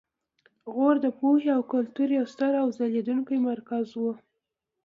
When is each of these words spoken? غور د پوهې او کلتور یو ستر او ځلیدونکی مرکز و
غور 0.73 0.95
د 1.05 1.07
پوهې 1.19 1.49
او 1.55 1.61
کلتور 1.73 2.09
یو 2.19 2.25
ستر 2.33 2.51
او 2.61 2.67
ځلیدونکی 2.77 3.37
مرکز 3.49 3.85
و 3.99 4.03